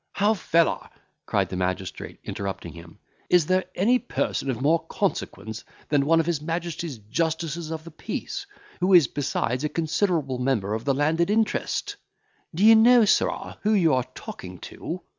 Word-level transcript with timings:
"How, 0.13 0.33
fellor!" 0.33 0.89
cried 1.27 1.49
the 1.49 1.55
magistrate, 1.57 2.17
interrupting 2.23 2.73
him, 2.73 2.97
"is 3.29 3.45
there 3.45 3.65
any 3.75 3.99
person 3.99 4.49
of 4.49 4.59
more 4.59 4.79
consequence 4.87 5.63
than 5.89 6.07
one 6.07 6.19
of 6.19 6.25
his 6.25 6.41
Majesty's 6.41 6.97
justices 6.97 7.69
of 7.69 7.83
the 7.83 7.91
peace, 7.91 8.47
who 8.79 8.95
is 8.95 9.05
besides 9.07 9.63
a 9.63 9.69
considerable 9.69 10.39
member 10.39 10.73
of 10.73 10.85
the 10.85 10.95
landed 10.95 11.29
interest! 11.29 11.97
D'ye 12.55 12.73
know, 12.73 13.05
sirrah, 13.05 13.59
who 13.61 13.75
you 13.75 13.93
are 13.93 14.07
talking 14.15 14.57
to? 14.71 15.03